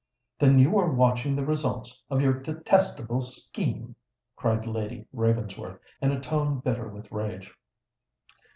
"Then 0.39 0.57
you 0.57 0.71
were 0.71 0.91
watching 0.91 1.35
the 1.35 1.45
results 1.45 2.01
of 2.09 2.21
your 2.21 2.33
detestable 2.41 3.21
scheme," 3.21 3.95
cried 4.35 4.65
Lady 4.65 5.05
Ravensworth, 5.13 5.77
in 6.01 6.11
a 6.11 6.19
tone 6.19 6.57
bitter 6.59 6.87
with 6.87 7.11
rage. 7.11 7.53